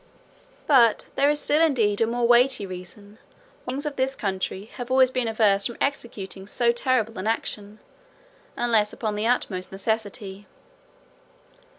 But 0.65 1.09
there 1.13 1.29
is 1.29 1.39
still 1.39 1.61
indeed 1.61 2.01
a 2.01 2.07
more 2.07 2.27
weighty 2.27 2.65
reason, 2.65 3.19
why 3.65 3.73
the 3.73 3.73
kings 3.73 3.85
of 3.85 3.97
this 3.97 4.15
country 4.15 4.65
have 4.77 4.87
been 4.87 4.93
always 4.93 5.11
averse 5.15 5.67
from 5.67 5.77
executing 5.79 6.47
so 6.47 6.71
terrible 6.71 7.19
an 7.19 7.27
action, 7.27 7.77
unless 8.57 8.93
upon 8.93 9.13
the 9.13 9.27
utmost 9.27 9.71
necessity. 9.71 10.47